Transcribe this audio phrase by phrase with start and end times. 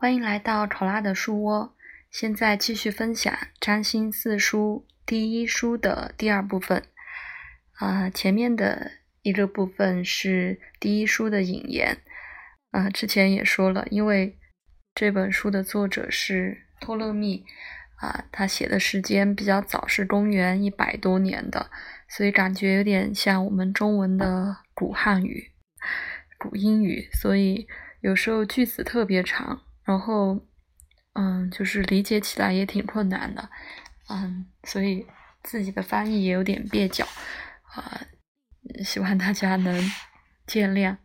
[0.00, 1.76] 欢迎来到考拉的书窝。
[2.10, 6.82] 现在继续分享《占星四书》第一书的第二部分。
[7.74, 11.98] 啊，前面的一个部分是第一书的引言。
[12.70, 14.38] 啊，之前也说了，因为
[14.94, 17.44] 这本书的作者是托勒密，
[17.96, 21.70] 啊，他写的时间比较早，是公元一百多年的，
[22.08, 25.50] 所以感觉有点像我们中文的古汉语、
[26.38, 27.68] 古英语，所以
[28.00, 29.60] 有时候句子特别长。
[29.90, 30.38] 然后，
[31.14, 33.50] 嗯，就是理解起来也挺困难的，
[34.08, 35.04] 嗯，所以
[35.42, 37.04] 自己的翻译也有点蹩脚，
[37.74, 38.00] 啊，
[38.84, 39.90] 希望大家能
[40.46, 40.98] 见谅。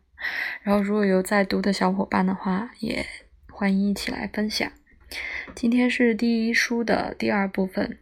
[0.62, 3.04] 然后，如果有在读的小伙伴的话，也
[3.48, 4.70] 欢迎一起来分享。
[5.52, 7.98] 今天是第一书的第二部分，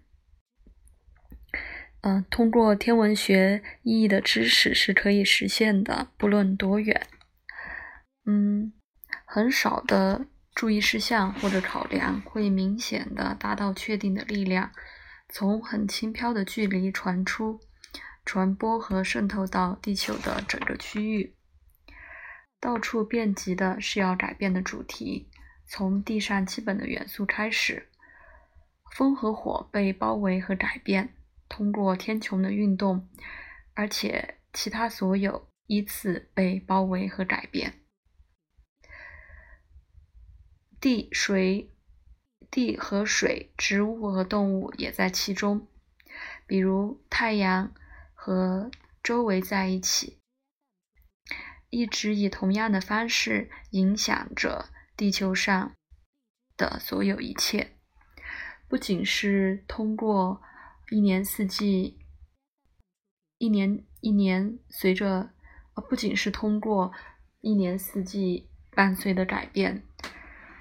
[2.02, 7.06] 嗯，通过天文学意义的知识是可以实现的，不论多远。
[8.26, 8.74] 嗯，
[9.24, 10.26] 很少的。
[10.54, 14.70] 注意事项或者考量会明显的达到确定的力量，
[15.28, 17.60] 从很轻飘的距离传出、
[18.24, 21.34] 传播和渗透到地球的整个区域。
[22.60, 25.28] 到处遍及的是要改变的主题，
[25.66, 27.90] 从地上基本的元素开始。
[28.96, 31.14] 风和火被包围和改变，
[31.48, 33.08] 通过天穹的运动，
[33.74, 37.80] 而且其他所有依次被包围和改变。
[40.84, 41.72] 地、水、
[42.50, 45.66] 地和水、植物和动物也在其中，
[46.46, 47.72] 比如太阳
[48.12, 48.70] 和
[49.02, 50.18] 周围在一起，
[51.70, 55.72] 一直以同样的方式影响着地球上
[56.58, 57.78] 的所有一切。
[58.68, 60.42] 不仅是通过
[60.90, 61.98] 一年四季，
[63.38, 65.30] 一年一年随着，
[65.76, 66.92] 呃，不仅是通过
[67.40, 69.82] 一年四季伴随的改变。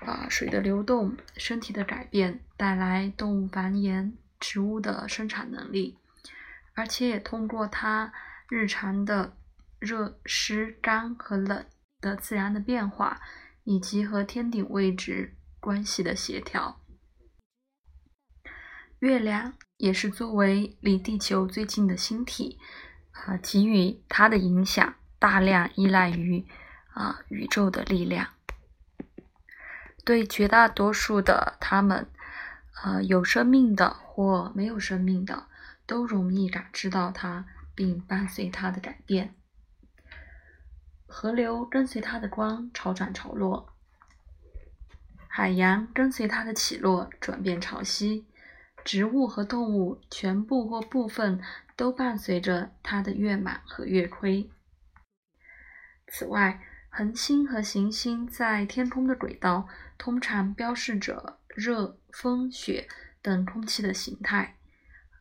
[0.05, 5.97] 啊，水的流动，身体的改变，带来动物繁衍、植物的生产能力，
[6.73, 8.13] 而且也通过它
[8.49, 9.37] 日常的
[9.79, 11.65] 热、湿、干和冷
[12.01, 13.21] 的自然的变化，
[13.63, 16.81] 以及和天顶位置关系的协调。
[18.99, 22.59] 月亮也是作为离地球最近的星体，
[23.11, 26.45] 啊，给予它的影响大量依赖于
[26.93, 28.27] 啊宇宙的力量。
[30.05, 32.07] 对绝大多数的他们，
[32.83, 35.47] 呃，有生命的或没有生命的，
[35.85, 39.33] 都容易感知到它，并伴随它的改变。
[41.07, 43.73] 河流跟随它的光潮涨潮落，
[45.27, 48.25] 海洋跟随它的起落转变潮汐，
[48.83, 51.39] 植物和动物全部或部分
[51.77, 54.49] 都伴随着它的月满和月亏。
[56.07, 56.59] 此外，
[56.89, 59.67] 恒星和行星在天空的轨道
[60.03, 62.89] 通常标示着热、风、雪
[63.21, 64.57] 等空气的形态，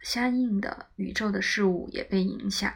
[0.01, 2.75] 相应的，宇宙的事物也被影响。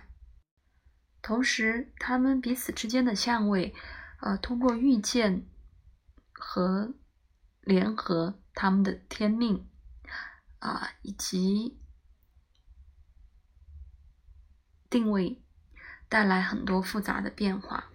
[1.21, 3.75] 同时，它们彼此之间的相位，
[4.21, 5.49] 呃，通过遇见
[6.33, 6.95] 和
[7.63, 9.69] 联合他们的天命，
[10.61, 11.77] 啊，以及
[14.89, 15.43] 定位，
[16.09, 17.91] 带来很多复杂的变化。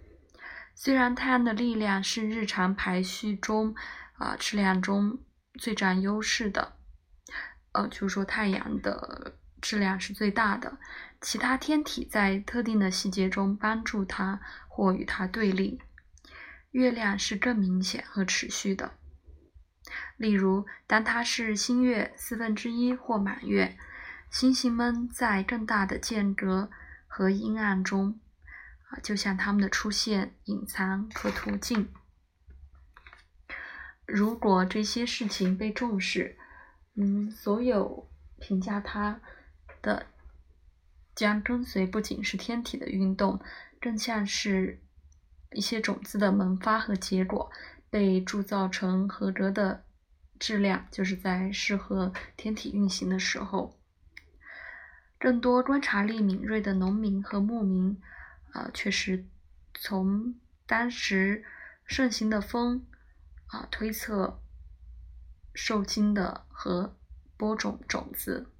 [0.74, 3.74] 虽然太阳的力量是日常排序中
[4.22, 5.18] 啊质量中
[5.58, 6.76] 最占优势的，
[7.72, 10.78] 呃，就是说太阳的质量是最大的，
[11.20, 15.82] 其他天体在特定的细节中帮助它或与它对立。
[16.70, 18.92] 月亮是更明显和持续的，
[20.16, 23.76] 例如，当它是新月四分之一或满月，
[24.30, 26.70] 星星们在更大的间隔
[27.08, 28.20] 和阴暗中。
[28.88, 31.92] 啊就像它们的出现、隐藏和途径。
[34.12, 36.36] 如果这些事情被重视，
[36.96, 39.18] 嗯，所有评价它
[39.80, 40.04] 的
[41.14, 43.40] 将跟随不仅是天体的运动，
[43.80, 44.82] 更像是
[45.52, 47.50] 一些种子的萌发和结果
[47.88, 49.82] 被铸造成合格的
[50.38, 53.78] 质量，就是在适合天体运行的时候。
[55.18, 57.98] 更多观察力敏锐的农民和牧民。
[58.52, 59.24] 啊，确实，
[59.72, 60.34] 从
[60.66, 61.42] 当时
[61.86, 62.84] 盛行的风
[63.52, 64.42] 啊推测
[65.54, 66.96] 受精的和
[67.36, 68.50] 播种种子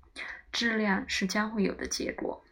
[0.53, 2.45] 质量是将会有的结果。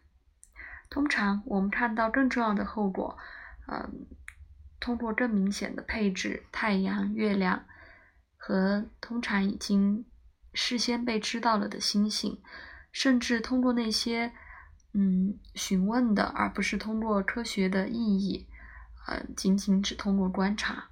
[0.88, 3.16] 通常我们看到更重要的后果，
[3.68, 4.06] 嗯，
[4.80, 7.64] 通过更明显的配置，太阳、月亮
[8.36, 10.04] 和通常已经
[10.52, 12.42] 事先被知道了的星星，
[12.90, 14.32] 甚至通过那些。
[14.92, 18.48] 嗯，询问的，而不是通过科学的意义，
[19.06, 20.88] 呃，仅仅只通过观察。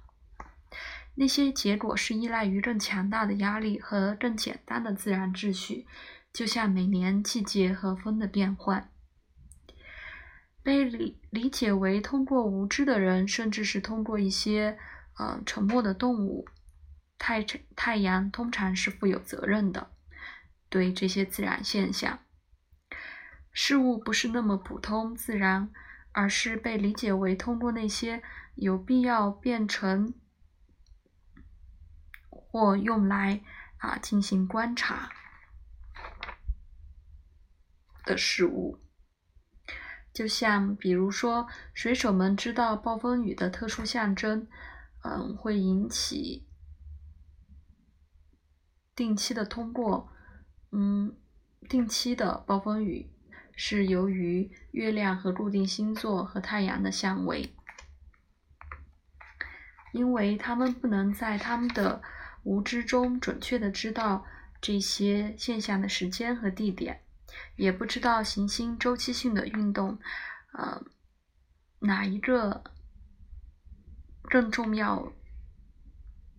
[1.19, 5.85] 那些结果是依赖于更强大的压力和更简单的自然秩序，
[6.31, 8.89] 就像每年季节和风的变换。
[10.63, 14.77] 被理理解为通过无知的人，甚至是通过一些
[15.17, 16.47] 呃沉默的动物，
[17.17, 17.43] 太
[17.75, 19.91] 太阳通常是负有责任的。
[20.69, 22.19] 对这些自然现象，
[23.51, 25.69] 事物不是那么普通自然，
[26.13, 28.23] 而是被理解为通过那些
[28.55, 30.13] 有必要变成。
[32.51, 33.43] 或用来
[33.77, 35.11] 啊进行观察
[38.05, 38.79] 的事物，
[40.11, 44.47] 就像比如说，水手们知道暴风雨的特殊象征，
[45.03, 46.47] 嗯，会引起
[48.95, 50.11] 定期的通过，
[50.71, 51.15] 嗯，
[51.69, 53.13] 定期的暴风雨
[53.55, 57.55] 是由于月亮和固定星座和太阳的相位，
[59.93, 62.01] 因为他们不能在他们的。
[62.43, 64.25] 无知中准确的知道
[64.61, 67.01] 这些现象的时间和地点，
[67.55, 69.99] 也不知道行星周期性的运动，
[70.53, 70.83] 呃，
[71.79, 72.63] 哪一个
[74.23, 75.13] 更重要，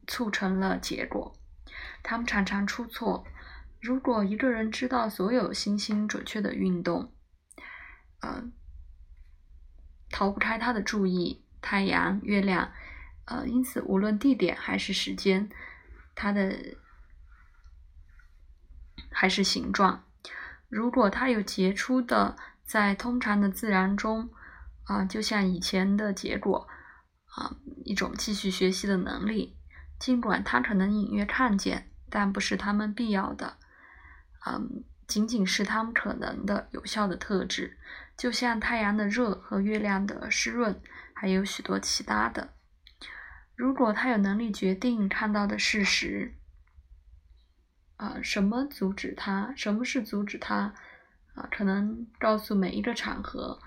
[0.07, 1.37] 促成了结果。
[2.03, 3.27] 他们常常出错。
[3.81, 7.13] 如果一个人知道所有行星准确的运动，
[8.21, 8.51] 呃，
[10.11, 12.73] 逃不开他的注意，太阳、月亮，
[13.25, 15.49] 呃，因此无论地点还是时间。
[16.21, 16.77] 它的
[19.11, 20.05] 还是形状。
[20.69, 24.29] 如果它有杰出的在通常的自然中
[24.85, 26.69] 啊，就像以前的结果
[27.35, 27.57] 啊，
[27.87, 29.57] 一种继续学习的能力，
[29.99, 33.57] 尽管它可能隐约看见，但不是他们必要的，
[34.47, 37.79] 嗯，仅仅是他们可能的有效的特质，
[38.19, 40.79] 就像太阳的热和月亮的湿润，
[41.15, 42.53] 还有许多其他的。
[43.61, 46.33] 如果他有能力决定看到的事实，
[47.97, 49.53] 啊，什么阻止他？
[49.55, 50.73] 什么是阻止他？
[51.35, 53.61] 啊，可能告诉每一个场合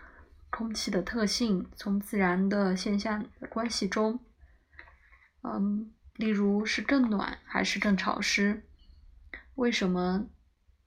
[0.50, 4.20] 空气的特性，从自然的现象关系中，
[5.44, 8.64] 嗯，例如是更暖还是更潮湿？
[9.54, 10.26] 为什么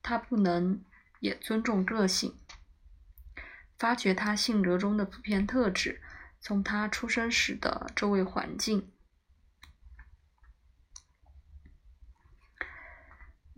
[0.03, 0.83] 他不能
[1.21, 2.35] 也尊重个性，
[3.79, 6.03] 发掘他性格中的普遍特质，
[6.41, 8.91] 从他出生时的周围环境？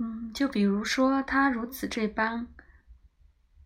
[0.01, 2.47] 嗯，就比如说他如此这般，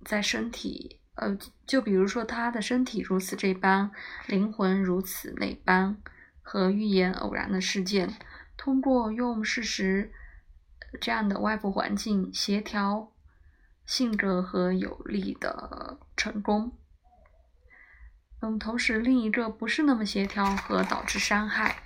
[0.05, 1.37] 在身体，呃，
[1.67, 3.91] 就比如说他的身体如此这般，
[4.27, 5.99] 灵魂如此那般，
[6.41, 8.17] 和预言偶然的事件，
[8.57, 10.11] 通过用事实
[11.01, 13.13] 这样的外部环境协调
[13.85, 16.73] 性格和有力的成功。
[18.41, 21.77] 嗯，同时另一个不是那么协调和导致伤害。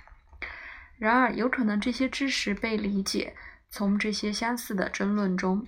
[0.97, 3.35] 然而，有可能这些知识被理解。
[3.77, 5.67] 从这些相似的争论中，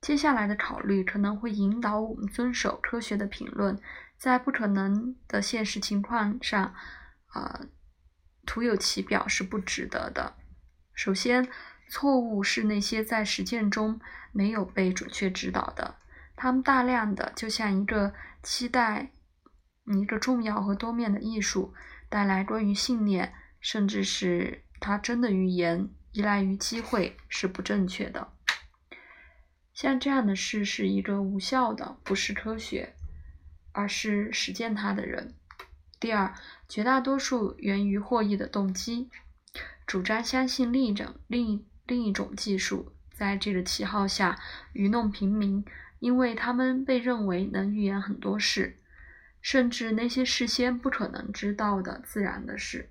[0.00, 3.80] 接下来的考虑可能会引导我们遵守科学的评论，
[4.18, 6.74] 在不可能的现实情况上，
[7.26, 7.60] 啊，
[8.44, 10.34] 徒有其表是不值得的。
[10.92, 11.48] 首先，
[11.88, 14.00] 错误是那些在实践中
[14.32, 15.98] 没有被准确指导的，
[16.34, 18.12] 他们大量的就像一个
[18.42, 19.12] 期待
[19.84, 21.72] 一个重要和多面的艺术
[22.08, 25.90] 带来关于信念，甚至是他真的预言。
[26.12, 28.32] 依赖于机会是不正确的。
[29.72, 32.94] 像这样的事是一个无效的，不是科学，
[33.72, 35.34] 而是实践它的人。
[35.98, 36.34] 第二，
[36.68, 39.08] 绝大多数源于获益的动机，
[39.86, 44.38] 主张相信另一种另一另一种技术，在这个旗号下
[44.72, 45.64] 愚弄平民，
[45.98, 48.78] 因为他们被认为能预言很多事，
[49.40, 52.90] 甚至那些事先不可能知道的自然的事。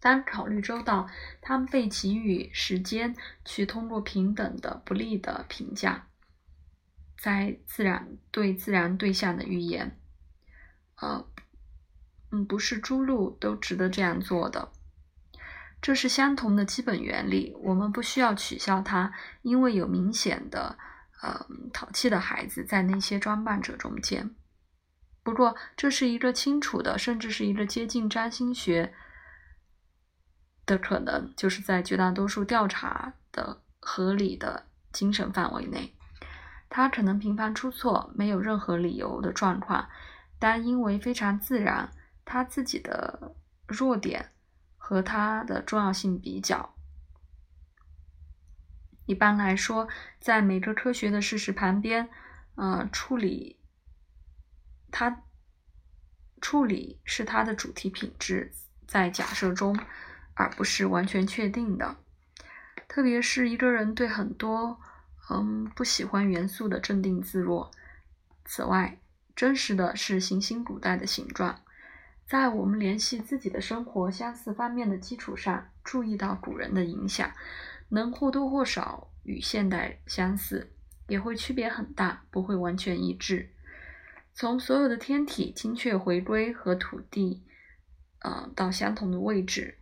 [0.00, 1.08] 当考虑周到，
[1.40, 6.06] 他们被给予时间去通过平等的不利的评价，
[7.18, 9.98] 在自然对自然对象的预言，
[11.00, 11.26] 呃，
[12.30, 14.70] 嗯，不是诸路都值得这样做的。
[15.80, 19.12] 这是相同的基本原理，我们不需要取消它，
[19.42, 20.78] 因为有明显的
[21.22, 24.34] 呃淘气的孩子在那些装扮者中间。
[25.22, 28.94] 不过，这是一个清楚的，甚至是一个接近占星学。
[30.66, 35.94] 的可能就是在绝大多数调查的合理的精神范围内，
[36.68, 39.88] 他可能频繁出错，没有任何理由的状况，
[40.40, 41.92] 但因为非常自然，
[42.24, 43.36] 他自己的
[43.68, 44.32] 弱点
[44.76, 46.74] 和他的重要性比较。
[49.06, 52.08] 一般来说，在每个科学的事实旁边，
[52.56, 53.60] 呃，处理
[54.90, 55.22] 他
[56.40, 58.52] 处理是他的主题品质，
[58.88, 59.78] 在假设中。
[60.36, 61.96] 而不是完全确定的。
[62.86, 64.78] 特别是一个人对很多
[65.28, 67.72] 嗯不喜欢元素的镇定自若。
[68.44, 69.00] 此外，
[69.34, 71.62] 真实的是行星古代的形状，
[72.24, 77.32] 在我们联系自己的生活相似方面的基础上，注意到古人的影响，
[77.88, 80.72] 能或多或少与现代相似，
[81.08, 83.50] 也会区别很大，不会完全一致。
[84.32, 87.42] 从所有的天体精确回归和土地，
[88.20, 89.78] 呃，到相同的位置，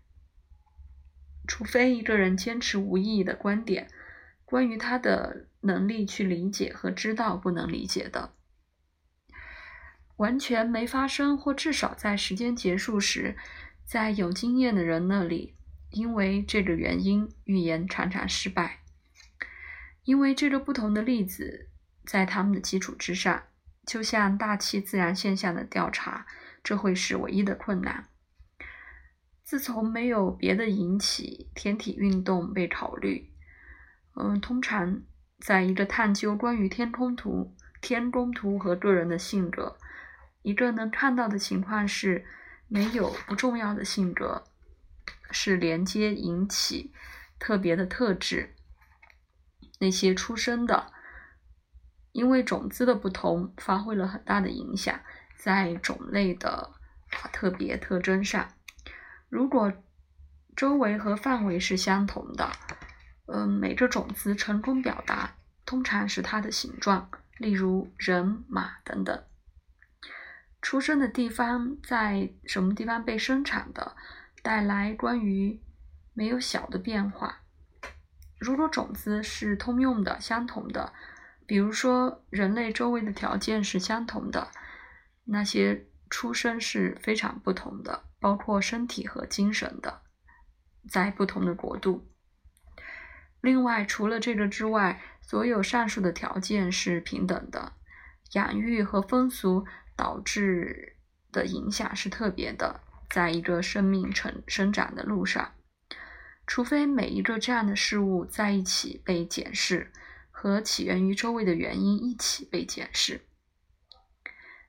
[1.46, 3.88] 除非一个人坚持无意义的观点，
[4.44, 8.32] 关于他的能力去理解和知道不能理解的，
[10.16, 13.36] 完全没发生，或至少在时间结束时，
[13.84, 15.54] 在有经验的人那里，
[15.90, 18.80] 因为这个原因，预言常常失败，
[20.04, 21.68] 因为这个不同的例子
[22.04, 23.42] 在他们的基础之上。
[23.86, 26.26] 就像大气自然现象的调查，
[26.62, 28.08] 这会是唯一的困难。
[29.44, 33.30] 自从没有别的引起天体运动被考虑，
[34.16, 35.02] 嗯，通常
[35.38, 39.76] 在一个探究关于天空图、天宫图和个人的性格，
[40.42, 42.24] 一个能看到的情况是，
[42.68, 44.44] 没有不重要的性格，
[45.30, 46.94] 是连接引起
[47.38, 48.54] 特别的特质，
[49.78, 50.90] 那些出生的。
[52.12, 55.00] 因为种子的不同，发挥了很大的影响，
[55.36, 56.72] 在种类的
[57.32, 58.48] 特别特征上。
[59.34, 59.72] 如果
[60.54, 62.52] 周围和范围是相同的，
[63.26, 65.34] 嗯，每个种子成功表达
[65.66, 69.24] 通常是它的形状，例如人、马等等。
[70.62, 73.96] 出生的地方在什么地方被生产的，
[74.40, 75.60] 带来关于
[76.12, 77.40] 没有小的变化。
[78.38, 80.92] 如果种子是通用的、相同的。
[81.44, 84.52] 比如说，人类周围的条件是相同的，
[85.24, 90.00] 那些出生是非常不同的，包括身体和精神的，
[90.88, 92.08] 在不同的国度。
[93.42, 97.74] 另外，除了这个之外，所有上述的条件是平等的，
[98.32, 100.96] 养育和风俗导致
[101.32, 105.52] 的影响是特别的，在一个生命成生长的路上，
[106.46, 109.92] 除非每一个这样的事物在一起被检视。
[110.30, 113.20] 和起源于周围的原因一起被检视。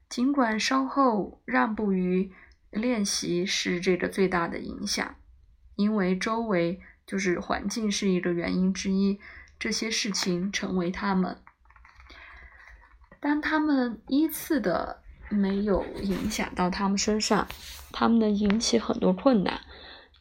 [0.10, 2.34] 尽管稍后让步于
[2.76, 5.16] 练习是这个最大的影响，
[5.76, 9.20] 因为周围就是环境是一个原因之一，
[9.58, 11.38] 这些事情成为他们。
[13.20, 17.48] 当他们依次的没有影响到他们身上，
[17.92, 19.62] 他们能引起很多困难，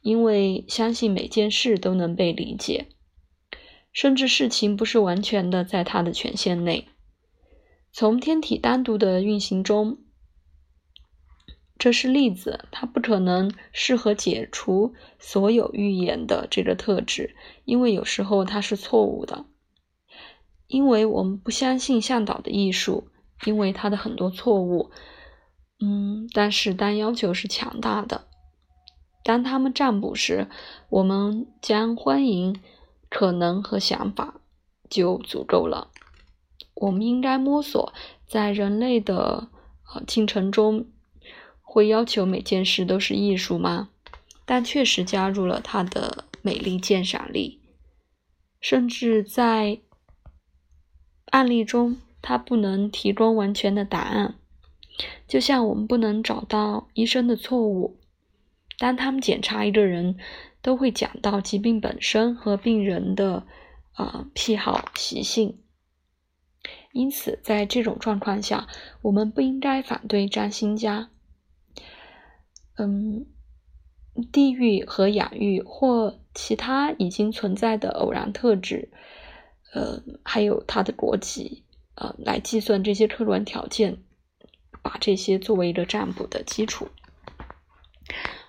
[0.01, 2.89] 因为相信每件事都能被理解。
[3.93, 6.89] 甚至事情不是完全的在他的权限内。
[7.93, 9.99] 从天体单独的运行中，
[11.85, 17.37] 这是例子，它不可能适合解除所有预言的这个特质，
[17.67, 19.45] 因为有时候它是错误的。
[20.67, 23.09] 因为我们不相信向导的艺术，
[23.45, 24.93] 因为他的很多错误。
[25.79, 28.29] 嗯，但是当要求是强大的，
[29.23, 30.49] 当他们占卜时，
[30.89, 32.63] 我们将欢迎。
[33.11, 34.41] 可能和想法
[34.89, 35.91] 就足够了。
[36.77, 37.93] 我们应该摸索，
[38.27, 39.49] 在人类的
[39.95, 40.87] 呃进程中，
[41.75, 43.89] 会要求每件事都是艺术吗？
[44.45, 47.59] 但确实加入了它的美丽鉴赏力。
[48.61, 49.81] 甚至在
[51.31, 54.37] 案例中，它不能提供完全的答案。
[55.27, 57.99] 就像我们不能找到医生的错误，
[58.79, 60.17] 当他们检查一个人。
[60.65, 63.47] 都会讲到疾病本身和病人的
[63.99, 65.59] 呃癖好习性，
[66.93, 68.67] 因此在这种状况下，
[69.03, 71.11] 我们不应该反对占星家。
[72.77, 73.27] 嗯，
[74.33, 78.91] 地域和养育或其他已经存在的偶然特质，
[79.73, 81.65] 呃，还有他的国籍，
[81.95, 83.99] 呃，来计算这些客观条件，
[84.83, 86.89] 把这些作为一个占卜的基础。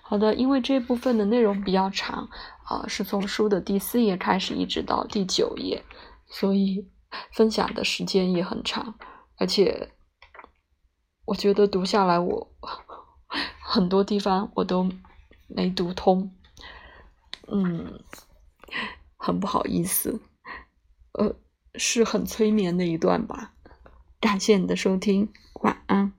[0.02, 2.28] 好的，因为这部分的内容比较长，
[2.64, 5.82] 啊，是从书的第四页开始一直到第九页，
[6.28, 6.88] 所以
[7.32, 8.94] 分享的时间也很长，
[9.38, 9.90] 而且
[11.24, 12.52] 我觉得读下来我
[13.60, 14.90] 很多地方我都
[15.46, 16.30] 没读通，
[17.48, 18.00] 嗯，
[19.16, 20.20] 很不好意思，
[21.12, 21.34] 呃，
[21.74, 23.52] 是很催眠的一段吧，
[24.20, 26.12] 感谢你的收听，晚安。